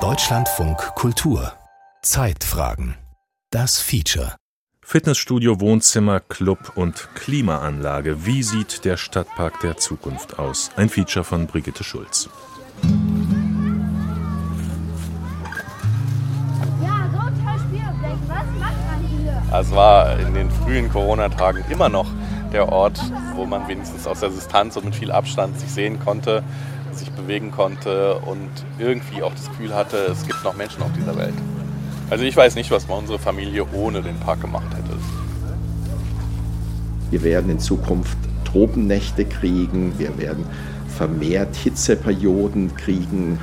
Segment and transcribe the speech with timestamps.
[0.00, 1.52] Deutschlandfunk Kultur
[2.00, 2.96] Zeitfragen
[3.50, 4.36] Das Feature
[4.82, 8.24] Fitnessstudio, Wohnzimmer, Club und Klimaanlage.
[8.24, 10.70] Wie sieht der Stadtpark der Zukunft aus?
[10.76, 12.30] Ein Feature von Brigitte Schulz.
[19.52, 22.06] Es war in den frühen Corona-Tagen immer noch
[22.54, 22.98] der Ort,
[23.34, 26.42] wo man wenigstens aus der Distanz und mit viel Abstand sich sehen konnte,
[26.94, 31.16] sich bewegen konnte und irgendwie auch das Gefühl hatte, es gibt noch Menschen auf dieser
[31.16, 31.34] Welt.
[32.10, 34.98] Also ich weiß nicht, was unsere Familie ohne den Park gemacht hätte.
[37.10, 40.44] Wir werden in Zukunft Tropennächte kriegen, wir werden
[40.88, 43.38] vermehrt Hitzeperioden kriegen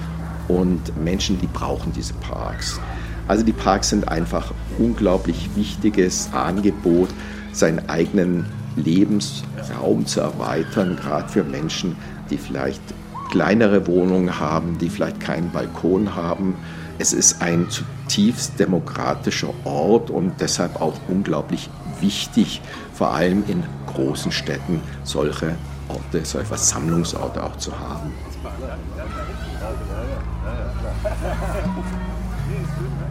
[0.48, 2.80] und Menschen, die brauchen diese Parks.
[3.28, 7.10] Also die Parks sind einfach unglaublich wichtiges Angebot,
[7.52, 8.46] seinen eigenen
[8.76, 11.96] Lebensraum zu erweitern, gerade für Menschen,
[12.30, 12.82] die vielleicht
[13.30, 16.56] kleinere Wohnungen haben, die vielleicht keinen Balkon haben.
[16.98, 21.70] Es ist ein zutiefst demokratischer Ort und deshalb auch unglaublich
[22.02, 22.62] wichtig,
[22.94, 25.56] vor allem in großen Städten solche
[25.88, 28.12] Orte, solche Versammlungsorte auch zu haben.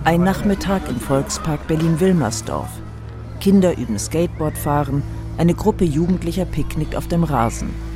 [0.04, 2.70] Ein Nachmittag im Volkspark Berlin-Wilmersdorf.
[3.40, 5.02] Kinder üben Skateboardfahren,
[5.36, 7.87] eine Gruppe Jugendlicher picknickt auf dem Rasen.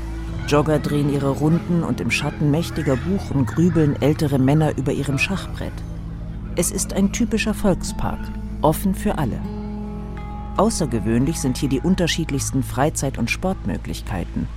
[0.48, 5.72] Jogger drehen ihre Runden und im Schatten mächtiger Buchen grübeln ältere Männer über ihrem Schachbrett.
[6.56, 8.20] Es ist ein typischer Volkspark,
[8.60, 9.40] offen für alle.
[10.56, 14.48] Außergewöhnlich sind hier die unterschiedlichsten Freizeit- und Sportmöglichkeiten.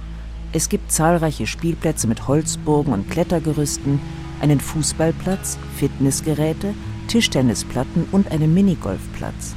[0.52, 4.02] Es gibt zahlreiche Spielplätze mit Holzburgen und Klettergerüsten,
[4.42, 6.73] einen Fußballplatz, Fitnessgeräte,
[7.08, 9.55] Tischtennisplatten und einen Minigolfplatz.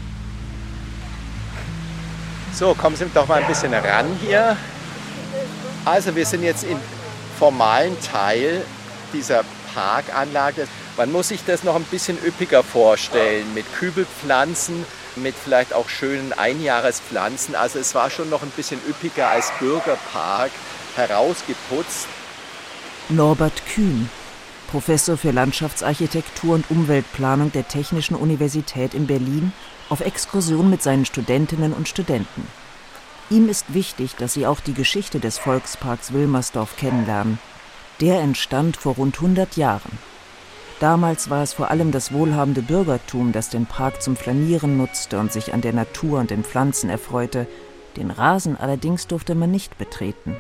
[2.52, 4.56] So, kommen Sie doch mal ein bisschen ran hier.
[5.88, 6.78] Also wir sind jetzt im
[7.38, 8.62] formalen Teil
[9.14, 10.68] dieser Parkanlage.
[10.98, 14.84] Man muss sich das noch ein bisschen üppiger vorstellen, mit Kübelpflanzen,
[15.16, 17.54] mit vielleicht auch schönen Einjahrespflanzen.
[17.54, 20.50] Also es war schon noch ein bisschen üppiger als Bürgerpark,
[20.94, 22.06] herausgeputzt.
[23.08, 24.10] Norbert Kühn,
[24.70, 29.54] Professor für Landschaftsarchitektur und Umweltplanung der Technischen Universität in Berlin,
[29.88, 32.46] auf Exkursion mit seinen Studentinnen und Studenten.
[33.30, 37.38] Ihm ist wichtig, dass sie auch die Geschichte des Volksparks Wilmersdorf kennenlernen.
[38.00, 39.98] Der entstand vor rund 100 Jahren.
[40.80, 45.32] Damals war es vor allem das wohlhabende Bürgertum, das den Park zum Flanieren nutzte und
[45.32, 47.46] sich an der Natur und den Pflanzen erfreute.
[47.96, 50.36] Den Rasen allerdings durfte man nicht betreten.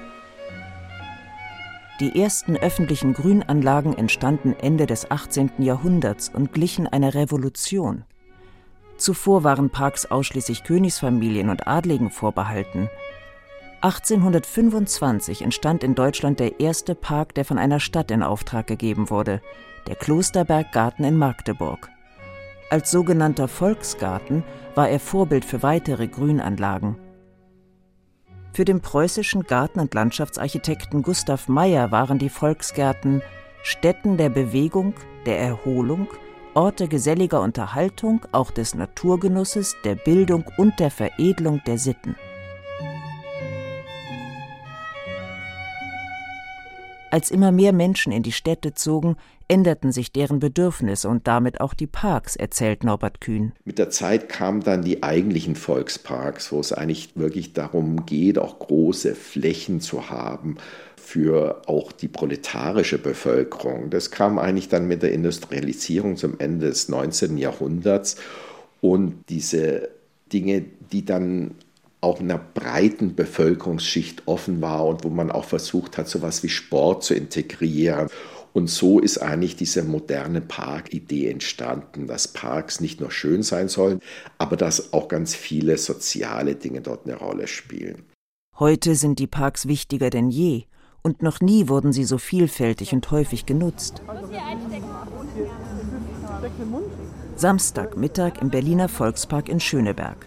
[2.00, 5.50] Die ersten öffentlichen Grünanlagen entstanden Ende des 18.
[5.58, 8.04] Jahrhunderts und glichen einer Revolution.
[8.98, 12.90] Zuvor waren Parks ausschließlich Königsfamilien und Adligen vorbehalten.
[13.80, 19.40] 1825 entstand in Deutschland der erste Park, der von einer Stadt in Auftrag gegeben wurde,
[19.86, 21.88] der Klosterberggarten in Magdeburg.
[22.70, 24.42] Als sogenannter Volksgarten
[24.74, 26.96] war er Vorbild für weitere Grünanlagen.
[28.52, 33.22] Für den preußischen Garten- und Landschaftsarchitekten Gustav Meyer waren die Volksgärten
[33.62, 34.94] Stätten der Bewegung,
[35.24, 36.08] der Erholung,
[36.58, 42.16] Orte geselliger Unterhaltung, auch des Naturgenusses, der Bildung und der Veredelung der Sitten.
[47.12, 51.74] Als immer mehr Menschen in die Städte zogen, änderten sich deren Bedürfnisse und damit auch
[51.74, 53.52] die Parks, erzählt Norbert Kühn.
[53.64, 58.58] Mit der Zeit kamen dann die eigentlichen Volksparks, wo es eigentlich wirklich darum geht, auch
[58.58, 60.56] große Flächen zu haben
[61.08, 63.88] für auch die proletarische Bevölkerung.
[63.88, 67.38] Das kam eigentlich dann mit der Industrialisierung zum Ende des 19.
[67.38, 68.16] Jahrhunderts
[68.82, 69.88] und diese
[70.30, 71.52] Dinge, die dann
[72.02, 76.50] auch einer breiten Bevölkerungsschicht offen war und wo man auch versucht hat, so etwas wie
[76.50, 78.08] Sport zu integrieren.
[78.52, 84.00] Und so ist eigentlich diese moderne Parkidee entstanden, dass Parks nicht nur schön sein sollen,
[84.36, 88.04] aber dass auch ganz viele soziale Dinge dort eine Rolle spielen.
[88.58, 90.64] Heute sind die Parks wichtiger denn je
[91.02, 94.02] und noch nie wurden sie so vielfältig und häufig genutzt.
[97.36, 100.26] Samstagmittag im Berliner Volkspark in Schöneberg.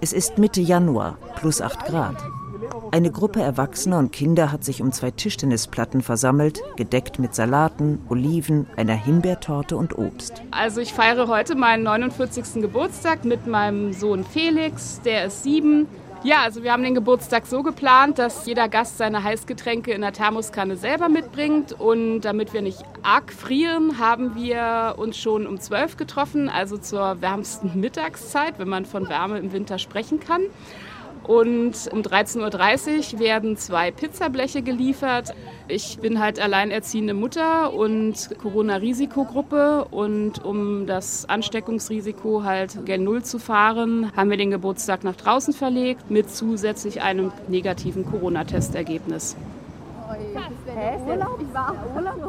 [0.00, 2.16] Es ist Mitte Januar, plus 8 Grad.
[2.92, 8.66] Eine Gruppe Erwachsener und Kinder hat sich um zwei Tischtennisplatten versammelt, gedeckt mit Salaten, Oliven,
[8.76, 10.42] einer Himbeertorte und Obst.
[10.50, 12.62] Also ich feiere heute meinen 49.
[12.62, 15.86] Geburtstag mit meinem Sohn Felix, der ist sieben.
[16.26, 20.12] Ja, also wir haben den Geburtstag so geplant, dass jeder Gast seine Heißgetränke in der
[20.12, 21.72] Thermoskanne selber mitbringt.
[21.72, 27.22] Und damit wir nicht arg frieren, haben wir uns schon um 12 getroffen, also zur
[27.22, 30.42] wärmsten Mittagszeit, wenn man von Wärme im Winter sprechen kann.
[31.26, 35.34] Und um 13.30 Uhr werden zwei Pizzableche geliefert.
[35.66, 39.86] Ich bin halt alleinerziehende Mutter und Corona-Risikogruppe.
[39.90, 45.52] Und um das Ansteckungsrisiko halt gen Null zu fahren, haben wir den Geburtstag nach draußen
[45.52, 49.36] verlegt mit zusätzlich einem negativen Corona-Testergebnis.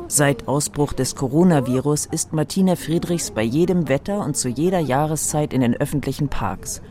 [0.07, 5.61] Seit Ausbruch des Coronavirus ist Martina Friedrichs bei jedem Wetter und zu jeder Jahreszeit in
[5.61, 6.81] den öffentlichen Parks.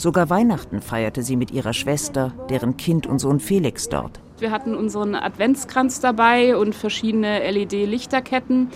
[0.00, 4.20] Sogar Weihnachten feierte sie mit ihrer Schwester, deren Kind und Sohn Felix dort.
[4.38, 8.68] Wir hatten unseren Adventskranz dabei und verschiedene LED-Lichterketten.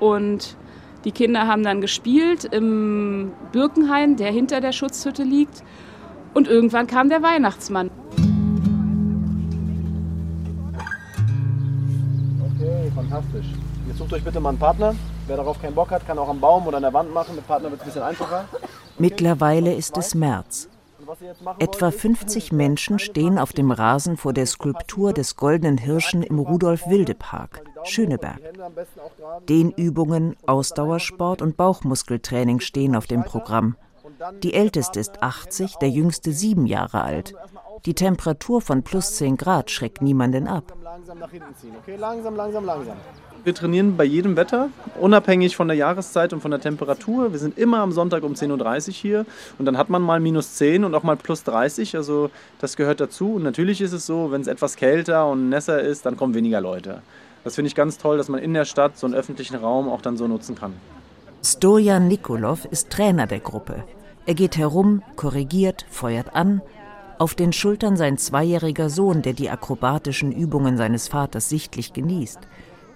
[0.00, 0.54] Und
[1.06, 5.64] die Kinder haben dann gespielt im Birkenhain, der hinter der Schutzhütte liegt.
[6.34, 7.90] Und irgendwann kam der Weihnachtsmann.
[12.58, 13.46] Okay, fantastisch.
[13.88, 14.94] Jetzt sucht euch bitte mal einen Partner.
[15.26, 17.34] Wer darauf keinen Bock hat, kann auch am Baum oder an der Wand machen.
[17.34, 18.44] Mit Partner wird es ein bisschen einfacher.
[18.98, 20.68] Mittlerweile ist es März.
[21.58, 27.62] Etwa 50 Menschen stehen auf dem Rasen vor der Skulptur des goldenen Hirschen im Rudolf-Wilde-Park,
[27.84, 28.40] Schöneberg.
[29.48, 33.76] Dehnübungen, Ausdauersport und Bauchmuskeltraining stehen auf dem Programm.
[34.42, 37.34] Die älteste ist 80, der jüngste sieben Jahre alt.
[37.84, 40.74] Die Temperatur von plus 10 Grad schreckt niemanden ab.
[40.82, 41.96] Langsam nach hinten ziehen, okay?
[41.96, 42.96] Langsam, langsam, langsam.
[43.44, 44.70] Wir trainieren bei jedem Wetter,
[45.00, 47.30] unabhängig von der Jahreszeit und von der Temperatur.
[47.30, 49.26] Wir sind immer am Sonntag um 10.30 Uhr hier
[49.58, 51.94] und dann hat man mal minus 10 und auch mal plus 30.
[51.94, 53.34] Also das gehört dazu.
[53.34, 56.60] Und natürlich ist es so, wenn es etwas kälter und nässer ist, dann kommen weniger
[56.60, 57.02] Leute.
[57.44, 60.00] Das finde ich ganz toll, dass man in der Stadt so einen öffentlichen Raum auch
[60.00, 60.72] dann so nutzen kann.
[61.44, 63.84] Stojan Nikolov ist Trainer der Gruppe.
[64.26, 66.60] Er geht herum, korrigiert, feuert an.
[67.18, 72.40] Auf den Schultern sein zweijähriger Sohn, der die akrobatischen Übungen seines Vaters sichtlich genießt.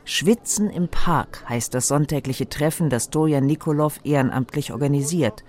[0.04, 5.44] Schwitzen im Park heißt das sonntägliche Treffen, das Dojan Nikolov ehrenamtlich organisiert.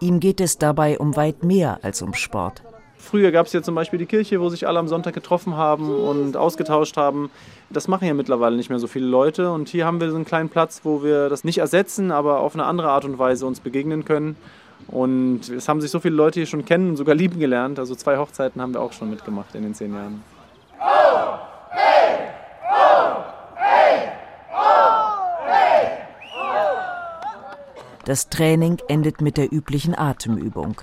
[0.00, 2.62] Ihm geht es dabei um weit mehr als um Sport.
[2.98, 5.90] Früher gab es hier zum Beispiel die Kirche, wo sich alle am Sonntag getroffen haben
[5.90, 7.30] und ausgetauscht haben.
[7.70, 9.50] Das machen ja mittlerweile nicht mehr so viele Leute.
[9.50, 12.54] Und hier haben wir so einen kleinen Platz, wo wir das nicht ersetzen, aber auf
[12.54, 14.36] eine andere Art und Weise uns begegnen können.
[14.88, 17.78] Und es haben sich so viele Leute hier schon kennen und sogar lieben gelernt.
[17.78, 20.22] Also zwei Hochzeiten haben wir auch schon mitgemacht in den zehn Jahren.
[28.04, 30.80] Das Training endet mit der üblichen Atemübung.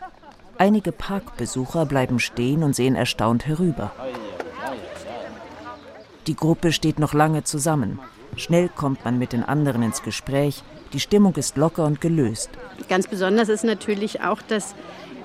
[0.58, 3.92] Einige Parkbesucher bleiben stehen und sehen erstaunt herüber.
[6.28, 8.00] Die Gruppe steht noch lange zusammen.
[8.36, 10.64] Schnell kommt man mit den anderen ins Gespräch.
[10.94, 12.50] Die Stimmung ist locker und gelöst.
[12.88, 14.74] Ganz besonders ist natürlich auch, dass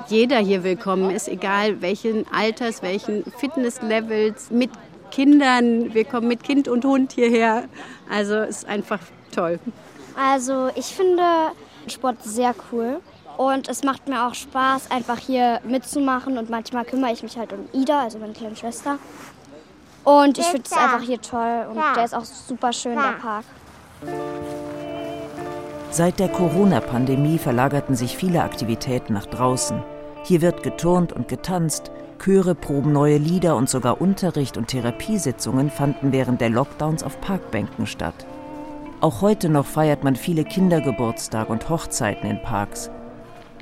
[0.09, 4.71] jeder hier willkommen ist, egal welchen Alters, welchen Fitnesslevels, mit
[5.11, 5.95] Kindern.
[5.95, 7.65] Wir kommen mit Kind und Hund hierher.
[8.11, 9.01] Also es ist einfach
[9.35, 9.59] toll.
[10.17, 11.23] Also ich finde
[11.87, 13.01] Sport sehr cool.
[13.37, 16.37] Und es macht mir auch Spaß, einfach hier mitzumachen.
[16.37, 18.99] Und manchmal kümmere ich mich halt um Ida, also meine kleine Schwester.
[20.05, 21.67] Und ich finde es einfach hier toll.
[21.71, 23.45] Und der ist auch super schön, der Park.
[25.95, 29.81] Seit der Corona-Pandemie verlagerten sich viele Aktivitäten nach draußen.
[30.25, 36.11] Hier wird geturnt und getanzt, Chöre proben neue Lieder und sogar Unterricht und Therapiesitzungen fanden
[36.11, 38.27] während der Lockdowns auf Parkbänken statt.
[39.01, 42.91] Auch heute noch feiert man viele Kindergeburtstage und Hochzeiten in Parks.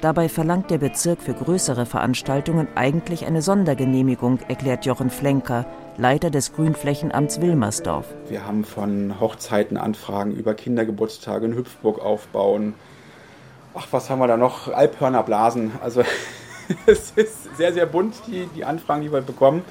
[0.00, 6.54] Dabei verlangt der Bezirk für größere Veranstaltungen eigentlich eine Sondergenehmigung, erklärt Jochen Flenker, Leiter des
[6.54, 8.06] Grünflächenamts Wilmersdorf.
[8.28, 12.74] Wir haben von Hochzeiten Anfragen über Kindergeburtstage in Hüpfburg aufbauen.
[13.74, 14.68] Ach, was haben wir da noch?
[14.68, 15.72] Alphörner blasen.
[15.82, 16.02] Also
[16.86, 19.64] es ist sehr, sehr bunt, die, die Anfragen, die wir bekommen.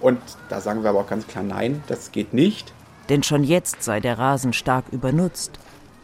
[0.00, 2.72] Und da sagen wir aber auch ganz klar, nein, das geht nicht
[3.10, 5.58] denn schon jetzt sei der Rasen stark übernutzt.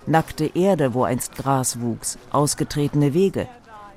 [0.07, 3.49] Nackte Erde, wo einst Gras wuchs, ausgetretene Wege.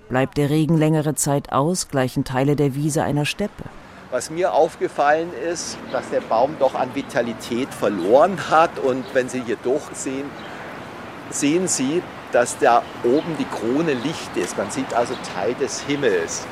[0.10, 3.64] Bleibt der Regen längere Zeit aus, gleichen Teile der Wiese einer Steppe.
[4.12, 8.80] Was mir aufgefallen ist, dass der Baum doch an Vitalität verloren hat.
[8.80, 10.26] Und wenn Sie hier durchsehen,
[11.30, 12.02] sehen Sie,
[12.32, 14.58] dass da oben die Krone Licht ist.
[14.58, 16.48] Man sieht also Teil des Himmels.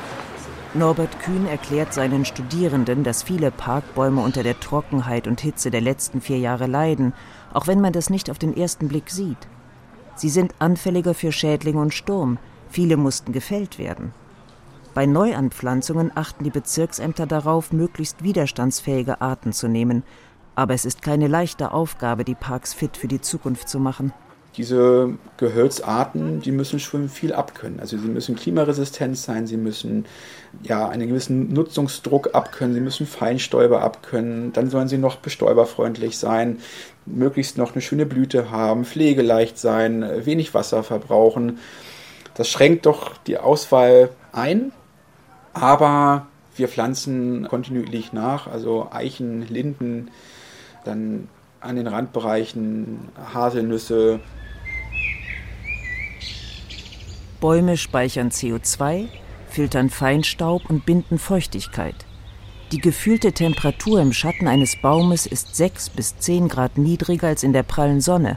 [0.74, 6.20] Norbert Kühn erklärt seinen Studierenden, dass viele Parkbäume unter der Trockenheit und Hitze der letzten
[6.20, 7.12] vier Jahre leiden,
[7.52, 9.48] auch wenn man das nicht auf den ersten Blick sieht.
[10.14, 12.38] Sie sind anfälliger für Schädlinge und Sturm.
[12.70, 14.12] Viele mussten gefällt werden.
[14.94, 20.02] Bei Neuanpflanzungen achten die Bezirksämter darauf, möglichst widerstandsfähige Arten zu nehmen.
[20.54, 24.12] Aber es ist keine leichte Aufgabe, die Parks fit für die Zukunft zu machen
[24.58, 27.78] diese Gehölzarten, die müssen schon viel abkönnen.
[27.78, 30.04] Also sie müssen klimaresistent sein, sie müssen
[30.62, 36.58] ja einen gewissen Nutzungsdruck abkönnen, sie müssen Feinstäuber abkönnen, dann sollen sie noch bestäuberfreundlich sein,
[37.06, 41.58] möglichst noch eine schöne Blüte haben, pflegeleicht sein, wenig Wasser verbrauchen.
[42.34, 44.72] Das schränkt doch die Auswahl ein,
[45.60, 50.10] aber Wir pflanzen kontinuierlich nach, also Eichen, Linden,
[50.84, 51.28] dann
[51.60, 52.98] an den Randbereichen
[53.32, 54.20] Haselnüsse.
[57.40, 59.06] Bäume speichern CO2,
[59.48, 62.06] filtern Feinstaub und binden Feuchtigkeit.
[62.72, 67.52] Die gefühlte Temperatur im Schatten eines Baumes ist 6 bis 10 Grad niedriger als in
[67.52, 68.36] der prallen Sonne.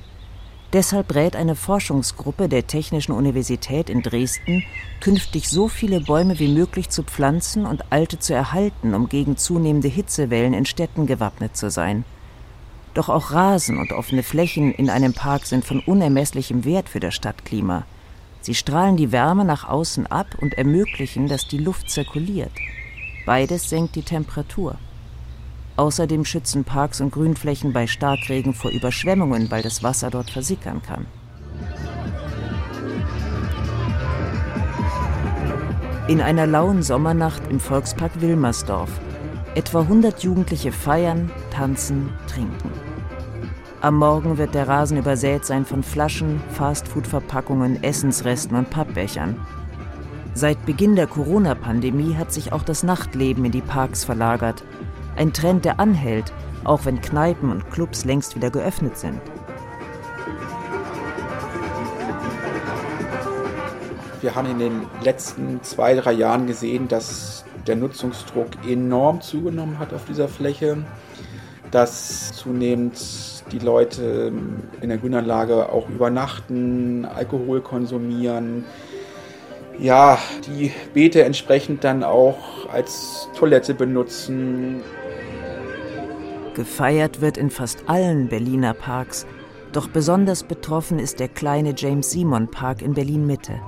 [0.74, 4.64] Deshalb rät eine Forschungsgruppe der Technischen Universität in Dresden,
[5.02, 9.90] künftig so viele Bäume wie möglich zu pflanzen und alte zu erhalten, um gegen zunehmende
[9.90, 12.06] Hitzewellen in Städten gewappnet zu sein.
[12.94, 17.16] Doch auch Rasen und offene Flächen in einem Park sind von unermesslichem Wert für das
[17.16, 17.84] Stadtklima.
[18.42, 22.52] Sie strahlen die Wärme nach außen ab und ermöglichen, dass die Luft zirkuliert.
[23.26, 24.78] Beides senkt die Temperatur.
[25.78, 31.06] Außerdem schützen Parks und Grünflächen bei Starkregen vor Überschwemmungen, weil das Wasser dort versickern kann.
[36.08, 38.90] In einer lauen Sommernacht im Volkspark Wilmersdorf.
[39.56, 42.72] Etwa 100 Jugendliche feiern, tanzen, trinken.
[43.82, 49.40] Am Morgen wird der Rasen übersät sein von Flaschen, Fastfood-Verpackungen, Essensresten und Pappbechern.
[50.34, 54.64] Seit Beginn der Corona-Pandemie hat sich auch das Nachtleben in die Parks verlagert.
[55.16, 56.32] Ein Trend, der anhält,
[56.64, 59.20] auch wenn Kneipen und Clubs längst wieder geöffnet sind.
[64.22, 69.94] Wir haben in den letzten zwei, drei Jahren gesehen, dass der Nutzungsdruck enorm zugenommen hat
[69.94, 70.78] auf dieser Fläche,
[71.72, 73.00] dass zunehmend
[73.52, 74.32] die Leute
[74.82, 78.66] in der Grünanlage auch übernachten, Alkohol konsumieren,
[79.80, 84.82] ja, die Beete entsprechend dann auch als Toilette benutzen.
[86.54, 89.26] Gefeiert wird in fast allen Berliner Parks,
[89.72, 93.62] doch besonders betroffen ist der kleine James Simon Park in Berlin Mitte.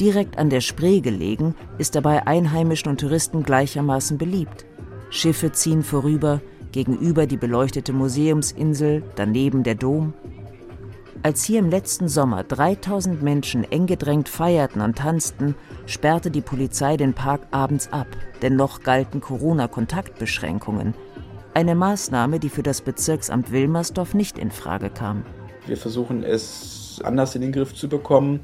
[0.00, 4.64] Direkt an der Spree gelegen, ist er bei Einheimischen und Touristen gleichermaßen beliebt.
[5.10, 10.14] Schiffe ziehen vorüber, gegenüber die beleuchtete Museumsinsel, daneben der Dom.
[11.22, 15.54] Als hier im letzten Sommer 3000 Menschen eng gedrängt feierten und tanzten,
[15.84, 18.06] sperrte die Polizei den Park abends ab,
[18.40, 20.94] denn noch galten Corona-Kontaktbeschränkungen.
[21.52, 25.24] Eine Maßnahme, die für das Bezirksamt Wilmersdorf nicht in Frage kam.
[25.66, 28.40] Wir versuchen es anders in den Griff zu bekommen.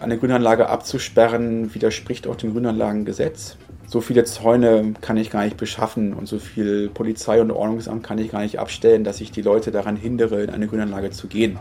[0.00, 3.56] Eine Grünanlage abzusperren widerspricht auch dem Grünanlagengesetz.
[3.86, 8.18] So viele Zäune kann ich gar nicht beschaffen und so viel Polizei und Ordnungsamt kann
[8.18, 11.58] ich gar nicht abstellen, dass ich die Leute daran hindere, in eine Grünanlage zu gehen.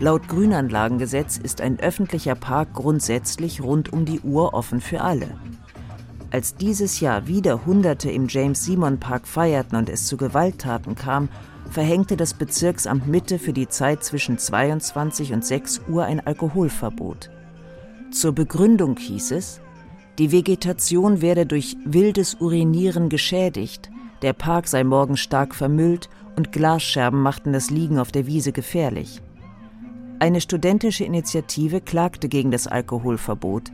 [0.00, 5.28] Laut Grünanlagengesetz ist ein öffentlicher Park grundsätzlich rund um die Uhr offen für alle.
[6.30, 11.30] Als dieses Jahr wieder Hunderte im James Simon Park feierten und es zu Gewalttaten kam,
[11.70, 17.30] verhängte das Bezirksamt Mitte für die Zeit zwischen 22 und 6 Uhr ein Alkoholverbot.
[18.10, 19.60] Zur Begründung hieß es,
[20.18, 23.90] die Vegetation werde durch wildes Urinieren geschädigt,
[24.22, 29.22] der Park sei morgen stark vermüllt und Glasscherben machten das Liegen auf der Wiese gefährlich.
[30.18, 33.70] Eine studentische Initiative klagte gegen das Alkoholverbot.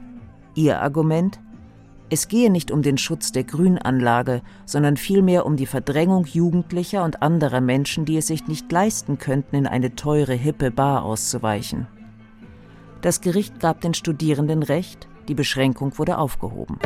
[0.55, 1.41] Ihr Argument?
[2.15, 7.23] Es gehe nicht um den Schutz der Grünanlage, sondern vielmehr um die Verdrängung Jugendlicher und
[7.23, 11.89] anderer Menschen, die es sich nicht leisten könnten, in eine teure, hippe Bar auszuweichen.
[13.01, 16.79] Das Gericht gab den Studierenden Recht, die Beschränkung wurde aufgehoben.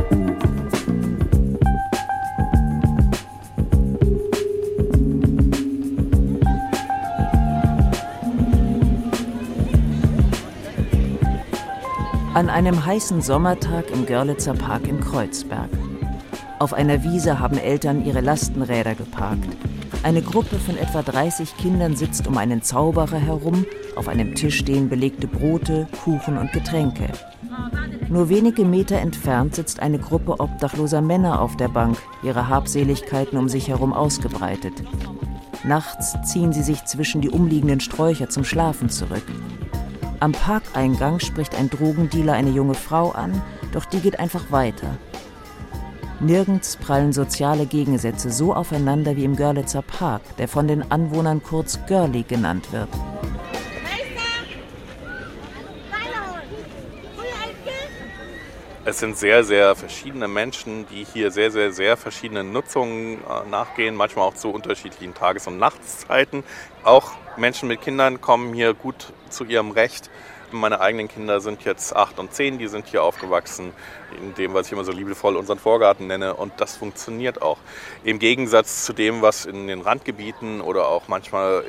[12.38, 15.71] An einem heißen Sommertag im Görlitzer Park in Kreuzberg.
[16.61, 19.49] Auf einer Wiese haben Eltern ihre Lastenräder geparkt.
[20.04, 23.66] Eine Gruppe von etwa 30 Kindern sitzt um einen Zauberer herum,
[23.97, 27.09] auf einem Tisch stehen belegte Brote, Kuchen und Getränke.
[28.09, 33.49] Nur wenige Meter entfernt sitzt eine Gruppe obdachloser Männer auf der Bank, ihre Habseligkeiten um
[33.49, 34.75] sich herum ausgebreitet.
[35.64, 39.25] Nachts ziehen sie sich zwischen die umliegenden Sträucher zum Schlafen zurück.
[40.20, 43.40] Am Parkeingang spricht ein Drogendealer eine junge Frau an,
[43.72, 44.98] doch die geht einfach weiter.
[46.20, 51.78] Nirgends prallen soziale Gegensätze so aufeinander wie im Görlitzer Park, der von den Anwohnern kurz
[51.87, 52.88] Görli genannt wird.
[58.88, 63.95] Es sind sehr, sehr verschiedene Menschen, die hier sehr, sehr, sehr verschiedenen Nutzungen äh, nachgehen,
[63.95, 66.42] manchmal auch zu unterschiedlichen Tages- und Nachtszeiten.
[66.85, 70.09] Auch Menschen mit Kindern kommen hier gut zu ihrem Recht.
[70.52, 73.75] Meine eigenen Kinder sind jetzt acht und zehn, die sind hier aufgewachsen,
[74.23, 76.33] in dem, was ich immer so liebevoll unseren Vorgarten nenne.
[76.33, 77.59] Und das funktioniert auch.
[78.04, 81.62] Im Gegensatz zu dem, was in den Randgebieten oder auch manchmal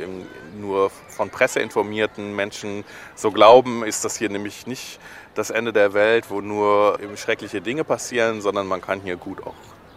[0.58, 2.86] nur von Presse informierten Menschen
[3.16, 5.02] so glauben, ist das hier nämlich nicht
[5.36, 9.54] das Ende der Welt, wo nur schreckliche Dinge passieren, sondern man kann hier gut auch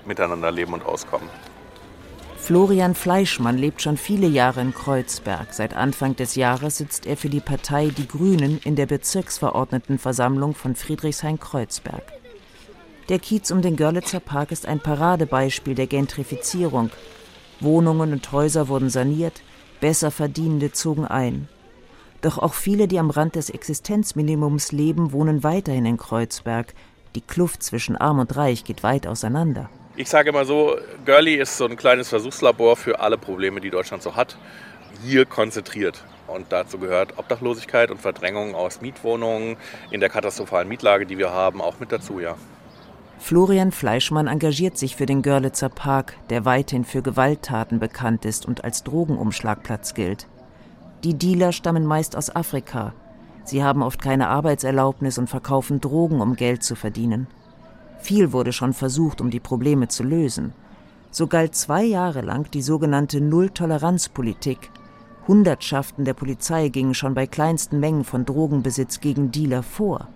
[0.06, 1.28] miteinander leben und auskommen.
[2.36, 5.54] Florian Fleischmann lebt schon viele Jahre in Kreuzberg.
[5.54, 10.74] Seit Anfang des Jahres sitzt er für die Partei Die Grünen in der Bezirksverordnetenversammlung von
[10.74, 12.02] Friedrichshain-Kreuzberg.
[13.08, 16.90] Der Kiez um den Görlitzer Park ist ein Paradebeispiel der Gentrifizierung.
[17.60, 19.40] Wohnungen und Häuser wurden saniert,
[19.80, 21.48] besser Verdienende zogen ein.
[22.22, 26.72] Doch auch viele, die am Rand des Existenzminimums leben, wohnen weiterhin in Kreuzberg.
[27.16, 29.68] Die Kluft zwischen Arm und Reich geht weit auseinander.
[29.96, 34.02] Ich sage immer so, Girlie ist so ein kleines Versuchslabor für alle Probleme, die Deutschland
[34.02, 34.38] so hat,
[35.04, 36.04] hier konzentriert.
[36.28, 39.56] Und dazu gehört Obdachlosigkeit und Verdrängung aus Mietwohnungen
[39.90, 42.36] in der katastrophalen Mietlage, die wir haben, auch mit dazu, ja.
[43.18, 48.64] Florian Fleischmann engagiert sich für den Görlitzer Park, der weithin für Gewalttaten bekannt ist und
[48.64, 50.26] als Drogenumschlagplatz gilt.
[51.04, 52.94] Die Dealer stammen meist aus Afrika.
[53.44, 57.26] Sie haben oft keine Arbeitserlaubnis und verkaufen Drogen, um Geld zu verdienen.
[57.98, 60.52] Viel wurde schon versucht, um die Probleme zu lösen.
[61.10, 64.70] So galt zwei Jahre lang die sogenannte Null-Toleranz-Politik.
[65.26, 70.06] Hundertschaften der Polizei gingen schon bei kleinsten Mengen von Drogenbesitz gegen Dealer vor.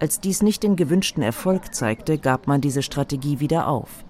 [0.00, 4.05] Als dies nicht den gewünschten Erfolg zeigte, gab man diese Strategie wieder auf.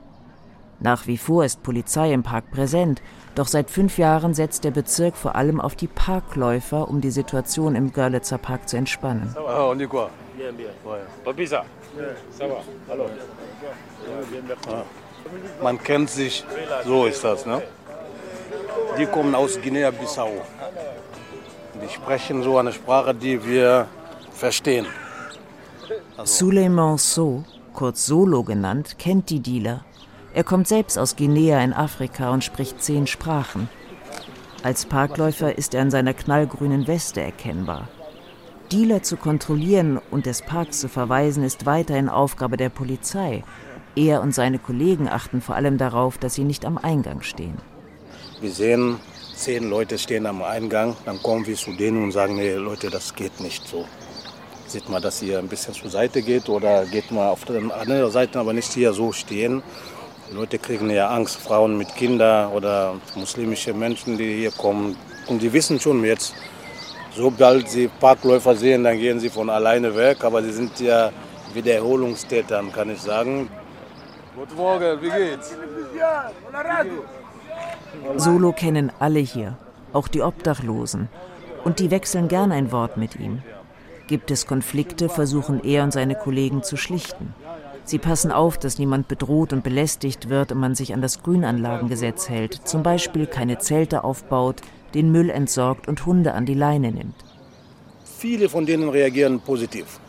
[0.81, 3.03] Nach wie vor ist Polizei im Park präsent,
[3.35, 7.75] doch seit fünf Jahren setzt der Bezirk vor allem auf die Parkläufer, um die Situation
[7.75, 9.35] im Görlitzer Park zu entspannen.
[15.63, 16.45] Man kennt sich,
[16.85, 17.47] so ist das.
[17.47, 17.63] Ne?
[18.99, 20.31] Die kommen aus Guinea-Bissau.
[21.83, 23.89] Die sprechen so eine Sprache, die wir
[24.31, 24.87] verstehen.
[26.17, 26.47] Also.
[26.47, 29.85] Suleiman So, kurz Solo genannt, kennt die Dealer.
[30.37, 33.71] Er kommt selbst aus Guinea in Afrika und spricht zehn Sprachen.
[34.63, 37.89] Als Parkläufer ist er in seiner knallgrünen Weste erkennbar.
[38.71, 43.45] Dealer zu kontrollieren und des Parks zu verweisen, ist weiterhin Aufgabe der Polizei.
[43.95, 47.57] Er und seine Kollegen achten vor allem darauf, dass sie nicht am Eingang stehen.
[48.43, 49.01] Wir sehen,
[49.35, 53.15] zehn Leute stehen am Eingang, dann kommen wir zu denen und sagen, nee, Leute, das
[53.15, 53.87] geht nicht so.
[54.67, 58.11] Sieht mal, dass ihr ein bisschen zur Seite geht oder geht mal auf der anderen
[58.11, 59.63] Seite, aber nicht hier so stehen.
[60.33, 64.97] Leute kriegen ja Angst, Frauen mit Kindern oder muslimische Menschen, die hier kommen.
[65.29, 66.35] Und die wissen schon jetzt,
[67.17, 70.23] Sobald sie Parkläufer sehen, dann gehen sie von alleine weg.
[70.23, 71.11] Aber sie sind ja
[71.55, 73.49] Wiederholungstäter, kann ich sagen.
[74.37, 75.57] Guten Morgen, wie geht's?
[78.17, 79.57] Solo kennen alle hier,
[79.95, 81.09] auch die Obdachlosen.
[81.65, 83.43] Und die wechseln gern ein Wort mit ihm.
[84.09, 87.35] Gibt es Konflikte, versuchen er und seine Kollegen zu schlichten.
[87.87, 92.29] Sie passen auf, dass niemand bedroht und belästigt wird und man sich an das Grünanlagengesetz
[92.29, 94.57] hält, zum Beispiel keine Zelte aufbaut,
[94.93, 97.15] den Müll entsorgt und Hunde an die Leine nimmt.
[98.19, 100.01] Viele von denen reagieren positiv.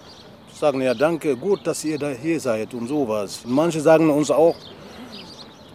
[0.52, 3.42] Sagen ja, danke, gut, dass ihr da hier seid und sowas.
[3.46, 4.56] Manche sagen uns auch,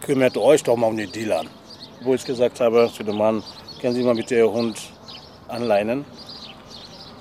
[0.01, 1.43] kümmert euch doch mal um die Dealer.
[2.03, 3.41] Wo ich gesagt habe zu dem Mann,
[3.79, 4.77] können Sie mal bitte Ihr Hund
[5.47, 6.03] anleinen?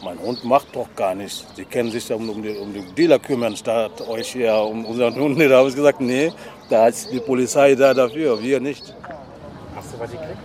[0.02, 1.44] Mein Hund macht doch gar nichts.
[1.54, 5.14] Sie können sich um, um, die, um die Dealer kümmern, statt euch hier um unseren
[5.14, 5.40] Hund.
[5.40, 6.32] Da habe ich gesagt, nee,
[6.68, 8.94] da ist die Polizei da dafür, wir nicht.
[9.76, 10.38] Hast du was gekriegt?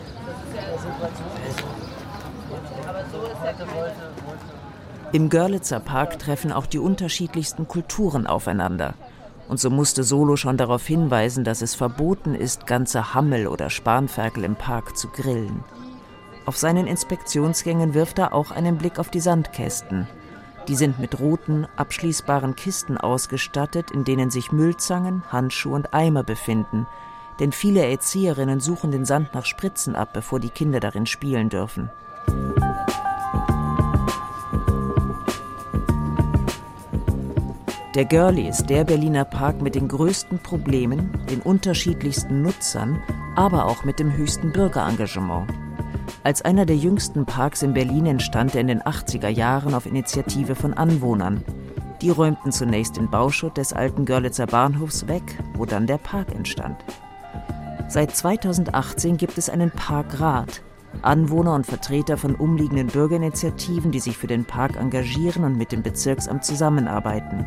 [5.14, 8.94] Im Görlitzer Park treffen auch die unterschiedlichsten Kulturen aufeinander.
[9.48, 14.44] Und so musste Solo schon darauf hinweisen, dass es verboten ist, ganze Hammel oder Spanferkel
[14.44, 15.64] im Park zu grillen.
[16.48, 20.08] Auf seinen Inspektionsgängen wirft er auch einen Blick auf die Sandkästen.
[20.70, 26.88] Die sind mit roten, abschließbaren Kisten ausgestattet, in denen sich Müllzangen, Handschuhe und Eimer befinden,
[27.42, 31.90] denn viele Erzieherinnen suchen den Sand nach Spritzen ab, bevor die Kinder darin spielen dürfen.
[37.94, 43.04] Der Girlie ist der Berliner Park mit den größten Problemen, den unterschiedlichsten Nutzern,
[43.36, 45.52] aber auch mit dem höchsten Bürgerengagement.
[46.28, 50.56] Als einer der jüngsten Parks in Berlin entstand er in den 80er Jahren auf Initiative
[50.56, 51.42] von Anwohnern.
[52.02, 56.84] Die räumten zunächst den Bauschutt des alten Görlitzer Bahnhofs weg, wo dann der Park entstand.
[57.88, 60.64] Seit 2018 gibt es einen Parkrat.
[61.02, 65.82] Anwohner und Vertreter von umliegenden Bürgerinitiativen, die sich für den Park engagieren und mit dem
[65.82, 67.46] Bezirksamt zusammenarbeiten.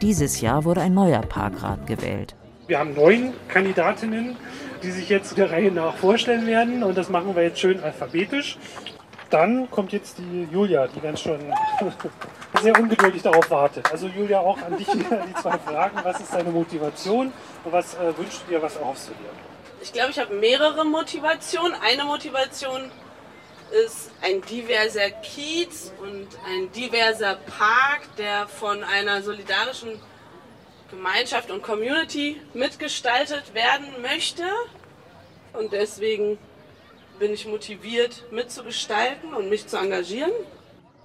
[0.00, 2.34] Dieses Jahr wurde ein neuer Parkrat gewählt.
[2.66, 4.36] Wir haben neun Kandidatinnen,
[4.82, 6.82] die sich jetzt der Reihe nach vorstellen werden.
[6.82, 8.58] Und das machen wir jetzt schön alphabetisch.
[9.30, 11.38] Dann kommt jetzt die Julia, die ganz schon
[12.62, 13.90] sehr ungeduldig darauf wartet.
[13.90, 15.98] Also Julia, auch an dich die zwei Fragen.
[16.02, 17.32] Was ist deine Motivation
[17.64, 19.30] und was äh, wünschst du dir, was erhoffst du dir?
[19.80, 21.74] Ich glaube, ich habe mehrere Motivationen.
[21.80, 22.90] Eine Motivation
[23.84, 30.00] ist ein diverser Kiez und ein diverser Park, der von einer solidarischen
[30.90, 34.42] Gemeinschaft und Community mitgestaltet werden möchte.
[35.52, 36.38] Und deswegen
[37.18, 40.30] bin ich motiviert, mitzugestalten und mich zu engagieren.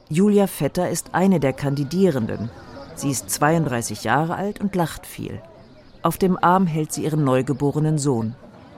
[0.10, 2.50] Julia Vetter ist eine der Kandidierenden.
[2.96, 5.42] Sie ist 32 Jahre alt und lacht viel.
[6.04, 8.36] Auf dem Arm hält sie ihren neugeborenen Sohn.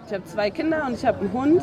[0.07, 1.61] Ich habe zwei Kinder und ich habe einen Hund.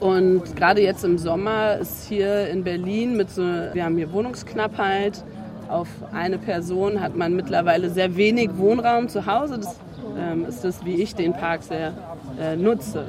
[0.00, 5.24] Und gerade jetzt im Sommer ist hier in Berlin mit so, wir haben hier Wohnungsknappheit.
[5.68, 9.58] Auf eine Person hat man mittlerweile sehr wenig Wohnraum zu Hause.
[9.58, 9.76] Das
[10.18, 11.92] ähm, ist das, wie ich den Park sehr
[12.40, 13.04] äh, nutze.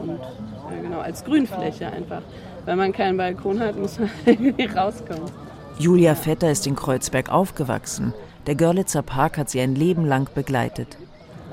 [0.00, 2.20] Und, äh, genau, als Grünfläche einfach.
[2.66, 5.30] Wenn man keinen Balkon hat, muss man irgendwie rauskommen.
[5.78, 8.12] Julia Vetter ist in Kreuzberg aufgewachsen.
[8.46, 10.98] Der Görlitzer Park hat sie ein Leben lang begleitet.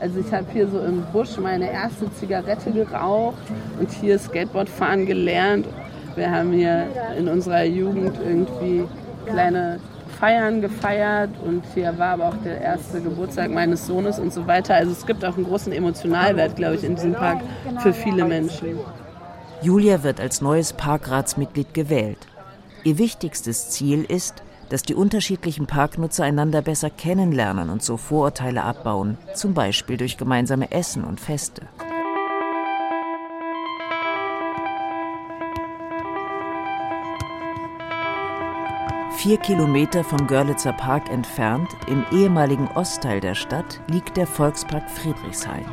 [0.01, 3.37] Also ich habe hier so im Busch meine erste Zigarette geraucht
[3.79, 5.67] und hier Skateboardfahren gelernt.
[6.15, 8.83] Wir haben hier in unserer Jugend irgendwie
[9.25, 9.79] kleine
[10.25, 14.73] Feiern gefeiert und hier war aber auch der erste Geburtstag meines Sohnes und so weiter.
[14.73, 17.41] Also es gibt auch einen großen Emotionalwert, glaube ich, in diesem Park
[17.83, 18.79] für viele Menschen.
[19.61, 22.17] Julia wird als neues Parkratsmitglied gewählt.
[22.83, 29.19] Ihr wichtigstes Ziel ist, dass die unterschiedlichen Parknutzer einander besser kennenlernen und so Vorurteile abbauen,
[29.35, 31.67] zum Beispiel durch gemeinsame Essen und Feste.
[39.25, 45.65] Vier Kilometer vom Görlitzer Park entfernt, im ehemaligen Ostteil der Stadt, liegt der Volkspark Friedrichshain.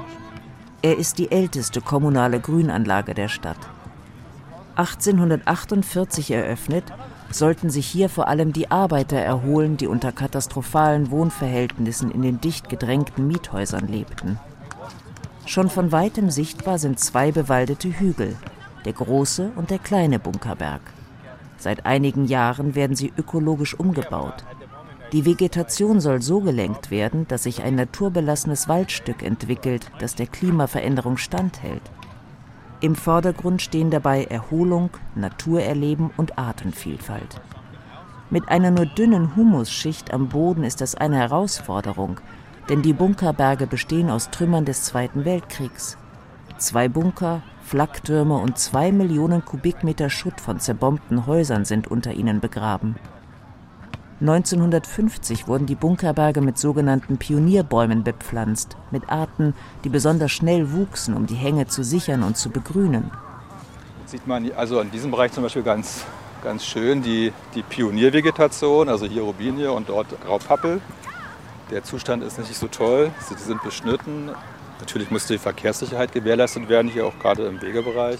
[0.81, 3.59] Er ist die älteste kommunale Grünanlage der Stadt.
[4.77, 6.85] 1848 eröffnet,
[7.31, 12.71] sollten sich hier vor allem die Arbeiter erholen, die unter katastrophalen Wohnverhältnissen in den dicht
[12.71, 14.41] gedrängten Miethäusern lebten.
[15.45, 18.35] Schon von weitem sichtbar sind zwei bewaldete Hügel,
[18.87, 20.81] der große und der kleine Bunkerberg.
[21.63, 24.45] Seit einigen Jahren werden sie ökologisch umgebaut.
[25.13, 31.19] Die Vegetation soll so gelenkt werden, dass sich ein naturbelassenes Waldstück entwickelt, das der Klimaveränderung
[31.19, 31.83] standhält.
[32.81, 37.41] Im Vordergrund stehen dabei Erholung, Naturerleben und Artenvielfalt.
[38.29, 42.19] Mit einer nur dünnen Humusschicht am Boden ist das eine Herausforderung,
[42.71, 45.97] denn die Bunkerberge bestehen aus Trümmern des Zweiten Weltkriegs.
[46.59, 47.41] Zwei Bunker,
[47.73, 52.97] Flaktürme und zwei Millionen Kubikmeter Schutt von zerbombten Häusern sind unter ihnen begraben.
[54.21, 59.55] 1950 wurden die Bunkerberge mit sogenannten Pionierbäumen bepflanzt, mit Arten,
[59.85, 63.11] die besonders schnell wuchsen, um die Hänge zu sichern und zu begrünen.
[64.01, 66.05] Jetzt sieht man also in diesem Bereich zum Beispiel ganz,
[66.45, 70.83] ganz schön die, die Pioniervegetation, also hier Robinie und dort Graupappel.
[71.71, 74.31] Der Zustand ist nicht so toll, sie sind beschnitten.
[74.83, 78.19] Natürlich muss die Verkehrssicherheit gewährleistet werden, hier auch gerade im Wegebereich.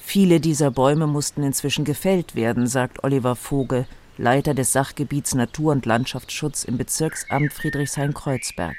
[0.00, 3.86] Viele dieser Bäume mussten inzwischen gefällt werden, sagt Oliver Vogel,
[4.18, 8.74] Leiter des Sachgebiets Natur- und Landschaftsschutz im Bezirksamt Friedrichshain-Kreuzberg.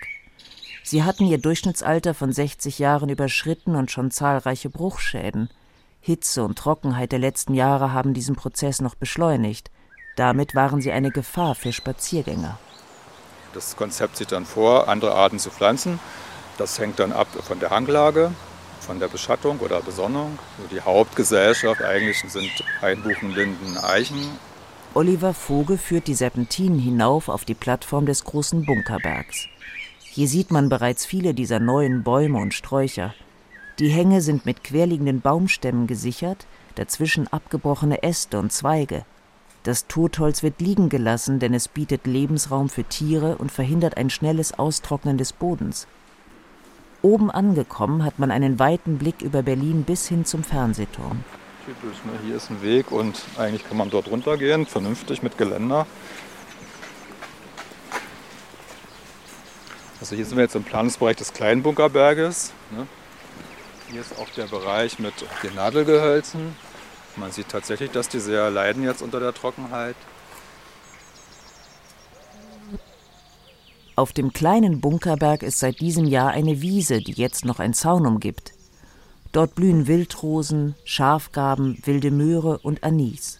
[0.83, 5.49] Sie hatten ihr Durchschnittsalter von 60 Jahren überschritten und schon zahlreiche Bruchschäden.
[6.01, 9.71] Hitze und Trockenheit der letzten Jahre haben diesen Prozess noch beschleunigt.
[10.17, 12.59] Damit waren sie eine Gefahr für Spaziergänger.
[13.53, 15.99] Das Konzept sieht dann vor, andere Arten zu pflanzen.
[16.57, 18.31] Das hängt dann ab von der Hanglage,
[18.79, 20.39] von der Beschattung oder Besonnung.
[20.71, 24.39] Die Hauptgesellschaft eigentlich sind Hainbuchen, Linden, Eichen.
[24.93, 29.47] Oliver Vogel führt die Serpentinen hinauf auf die Plattform des großen Bunkerbergs.
[29.99, 33.13] Hier sieht man bereits viele dieser neuen Bäume und Sträucher.
[33.79, 39.05] Die Hänge sind mit querliegenden Baumstämmen gesichert, dazwischen abgebrochene Äste und Zweige.
[39.63, 44.57] Das Totholz wird liegen gelassen, denn es bietet Lebensraum für Tiere und verhindert ein schnelles
[44.57, 45.87] Austrocknen des Bodens.
[47.03, 51.23] Oben angekommen hat man einen weiten Blick über Berlin bis hin zum Fernsehturm.
[51.65, 52.11] Typisch, ne?
[52.25, 55.85] hier ist ein Weg und eigentlich kann man dort runtergehen, vernünftig mit Geländer.
[59.99, 62.51] Also hier sind wir jetzt im Planungsbereich des kleinen Bunkerberges.
[62.71, 62.87] Ne?
[63.91, 66.55] Hier ist auch der Bereich mit den Nadelgehölzen.
[67.15, 69.95] Man sieht tatsächlich, dass die sehr leiden jetzt unter der Trockenheit.
[73.95, 78.07] Auf dem kleinen Bunkerberg ist seit diesem Jahr eine Wiese, die jetzt noch ein Zaun
[78.07, 78.53] umgibt.
[79.31, 83.39] Dort blühen Wildrosen, Schafgarben, wilde Möhre und Anis.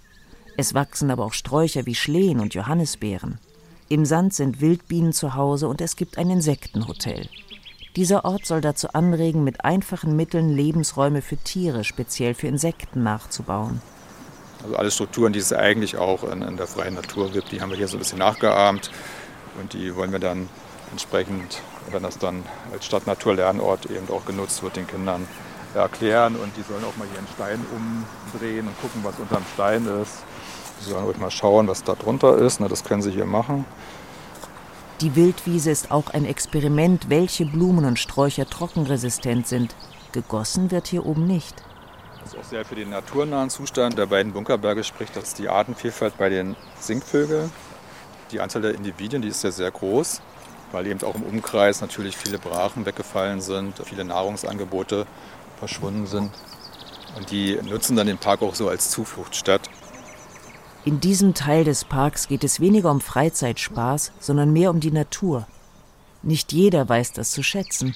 [0.58, 3.40] Es wachsen aber auch Sträucher wie Schlehen und Johannisbeeren.
[3.90, 7.28] Im Sand sind Wildbienen zu Hause und es gibt ein Insektenhotel.
[7.98, 13.82] Dieser Ort soll dazu anregen, mit einfachen Mitteln Lebensräume für Tiere, speziell für Insekten, nachzubauen.
[14.64, 17.70] Also alle Strukturen, die es eigentlich auch in, in der freien Natur gibt, die haben
[17.70, 18.92] wir hier so ein bisschen nachgeahmt.
[19.60, 20.48] Und die wollen wir dann
[20.92, 25.28] entsprechend, wenn das dann als Stadt-Natur-Lernort eben auch genutzt wird, den Kindern
[25.74, 26.38] erklären.
[26.38, 30.20] Und die sollen auch mal hier einen Stein umdrehen und gucken, was unterm Stein ist.
[30.80, 32.62] Sie sollen ruhig mal schauen, was da drunter ist.
[32.62, 33.66] Das können sie hier machen.
[35.02, 39.74] Die Wildwiese ist auch ein Experiment, welche Blumen und Sträucher trockenresistent sind.
[40.12, 41.56] Gegossen wird hier oben nicht.
[42.22, 46.20] Das ist auch sehr für den naturnahen Zustand der beiden Bunkerberge spricht, dass die Artenvielfalt
[46.20, 47.52] bei den Singvögeln,
[48.32, 50.22] die Anzahl der Individuen, die ist ja sehr groß,
[50.72, 55.08] weil eben auch im Umkreis natürlich viele Brachen weggefallen sind, viele Nahrungsangebote
[55.58, 56.30] verschwunden sind.
[57.18, 59.68] Und die nutzen dann den Park auch so als Zufluchtsstadt.
[60.84, 65.46] In diesem Teil des Parks geht es weniger um Freizeitspaß, sondern mehr um die Natur.
[66.24, 67.96] Nicht jeder weiß das zu schätzen.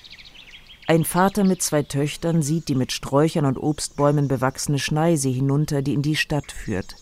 [0.87, 5.95] Ein Vater mit zwei Töchtern sieht die mit Sträuchern und Obstbäumen bewachsene Schneise hinunter, die
[5.95, 6.95] in die Stadt führt.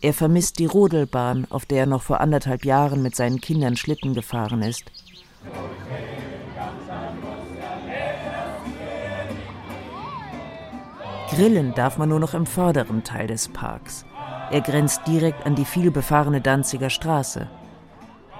[0.00, 4.14] Er vermisst die Rodelbahn, auf der er noch vor anderthalb Jahren mit seinen Kindern Schlitten
[4.14, 4.84] gefahren ist.
[11.28, 14.06] Grillen darf man nur noch im vorderen Teil des Parks.
[14.50, 17.48] Er grenzt direkt an die vielbefahrene Danziger Straße.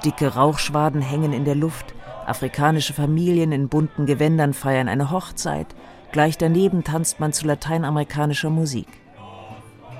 [0.04, 1.94] Dicke Rauchschwaden hängen in der Luft,
[2.26, 5.68] afrikanische Familien in bunten Gewändern feiern eine Hochzeit,
[6.12, 8.88] gleich daneben tanzt man zu lateinamerikanischer Musik.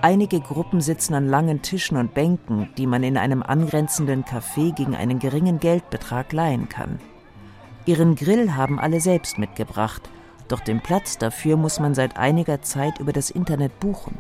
[0.03, 4.95] Einige Gruppen sitzen an langen Tischen und Bänken, die man in einem angrenzenden Café gegen
[4.95, 7.01] einen geringen Geldbetrag leihen kann.
[7.87, 10.03] Ihren Grill haben alle selbst mitgebracht,
[10.49, 14.19] doch den Platz dafür muss man seit einiger Zeit über das Internet buchen.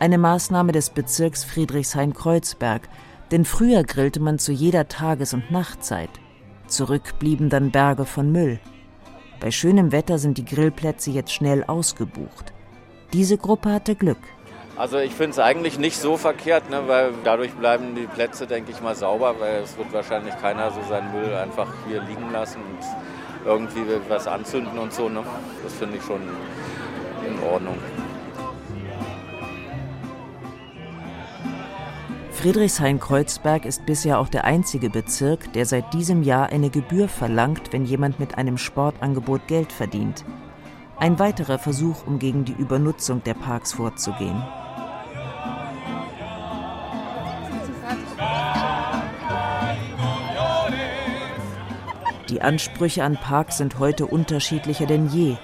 [0.00, 2.88] Eine Maßnahme des Bezirks Friedrichshain-Kreuzberg,
[3.30, 6.10] denn früher grillte man zu jeder Tages- und Nachtzeit.
[6.66, 8.58] Zurück blieben dann Berge von Müll.
[9.40, 12.52] Bei schönem Wetter sind die Grillplätze jetzt schnell ausgebucht.
[13.12, 14.18] Diese Gruppe hatte Glück.
[14.76, 18.72] Also ich finde es eigentlich nicht so verkehrt, ne, weil dadurch bleiben die Plätze, denke
[18.72, 22.58] ich mal, sauber, weil es wird wahrscheinlich keiner so seinen Müll einfach hier liegen lassen
[22.58, 25.08] und irgendwie was anzünden und so.
[25.08, 25.22] Ne?
[25.62, 26.22] Das finde ich schon
[27.24, 27.78] in Ordnung.
[32.44, 37.86] Friedrichshain-Kreuzberg ist bisher auch der einzige Bezirk, der seit diesem Jahr eine Gebühr verlangt, wenn
[37.86, 40.26] jemand mit einem Sportangebot Geld verdient.
[40.98, 44.44] Ein weiterer Versuch, um gegen die Übernutzung der Parks vorzugehen.
[52.28, 55.36] Die Ansprüche an Parks sind heute unterschiedlicher denn je.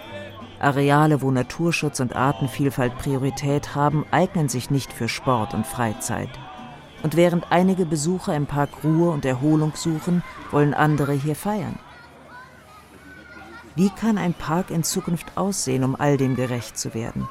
[0.59, 6.29] Areale, wo Naturschutz und Artenvielfalt Priorität haben, eignen sich nicht für Sport und Freizeit.
[7.03, 11.79] Und während einige Besucher im Park Ruhe und Erholung suchen, wollen andere hier feiern.
[13.77, 17.29] Wie kann ein Park in Zukunft aussehen, um all dem gerecht zu werden?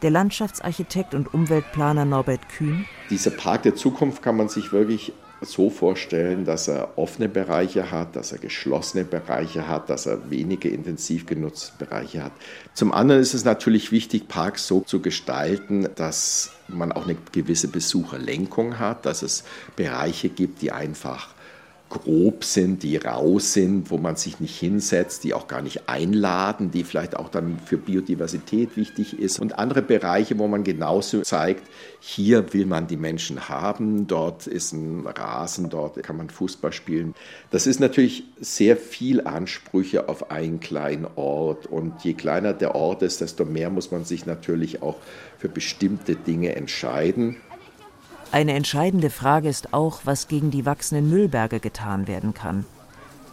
[0.00, 2.86] Der Landschaftsarchitekt und Umweltplaner Norbert Kühn.
[3.10, 5.12] Dieser Park der Zukunft kann man sich wirklich
[5.44, 10.70] so vorstellen, dass er offene Bereiche hat, dass er geschlossene Bereiche hat, dass er weniger
[10.70, 12.32] intensiv genutzte Bereiche hat.
[12.74, 17.68] Zum anderen ist es natürlich wichtig, Parks so zu gestalten, dass man auch eine gewisse
[17.68, 19.44] Besucherlenkung hat, dass es
[19.76, 21.34] Bereiche gibt, die einfach
[21.92, 26.70] grob sind, die rau sind, wo man sich nicht hinsetzt, die auch gar nicht einladen,
[26.70, 31.68] die vielleicht auch dann für Biodiversität wichtig ist und andere Bereiche, wo man genauso zeigt,
[32.00, 37.14] hier will man die Menschen haben, dort ist ein Rasen, dort kann man Fußball spielen.
[37.50, 43.02] Das ist natürlich sehr viel Ansprüche auf einen kleinen Ort und je kleiner der Ort
[43.02, 44.96] ist, desto mehr muss man sich natürlich auch
[45.38, 47.36] für bestimmte Dinge entscheiden.
[48.32, 52.64] Eine entscheidende Frage ist auch, was gegen die wachsenden Müllberge getan werden kann.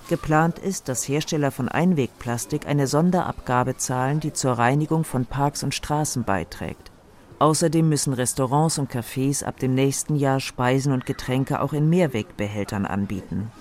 [0.09, 5.73] Geplant ist, dass Hersteller von Einwegplastik eine Sonderabgabe zahlen, die zur Reinigung von Parks und
[5.73, 6.91] Straßen beiträgt.
[7.39, 12.85] Außerdem müssen Restaurants und Cafés ab dem nächsten Jahr Speisen und Getränke auch in Mehrwegbehältern
[12.85, 13.51] anbieten.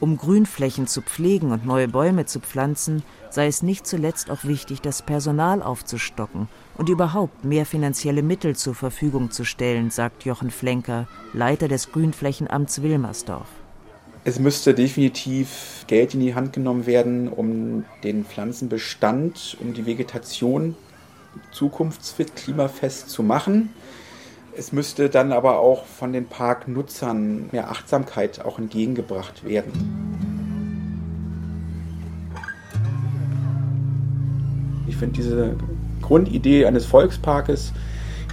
[0.00, 4.80] Um Grünflächen zu pflegen und neue Bäume zu pflanzen, sei es nicht zuletzt auch wichtig,
[4.80, 11.08] das Personal aufzustocken und überhaupt mehr finanzielle Mittel zur Verfügung zu stellen, sagt Jochen Flenker,
[11.32, 13.48] Leiter des Grünflächenamts Wilmersdorf.
[14.22, 20.76] Es müsste definitiv Geld in die Hand genommen werden, um den Pflanzenbestand, um die Vegetation
[21.50, 23.70] zukunftsfit, klimafest zu machen.
[24.58, 29.70] Es müsste dann aber auch von den Parknutzern mehr Achtsamkeit auch entgegengebracht werden.
[34.88, 35.54] Ich finde diese
[36.02, 37.72] Grundidee eines Volksparkes,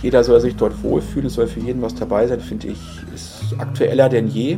[0.01, 2.79] jeder soll sich dort wohlfühlen, es soll für jeden was dabei sein, finde ich,
[3.13, 4.57] ist aktueller denn je.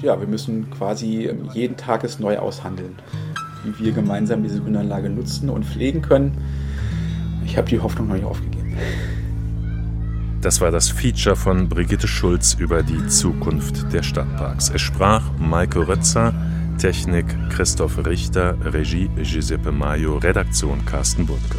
[0.00, 2.94] ja, wir müssen quasi jeden Tag es neu aushandeln,
[3.62, 6.32] wie wir gemeinsam diese Grünanlage nutzen und pflegen können.
[7.44, 8.78] Ich habe die Hoffnung noch nicht aufgegeben.
[10.42, 14.70] Das war das Feature von Brigitte Schulz über die Zukunft der Stadtparks.
[14.74, 16.34] Es sprach Maike Rötzer,
[16.78, 21.58] Technik Christoph Richter, Regie Giuseppe Maio, Redaktion Carsten Burtke.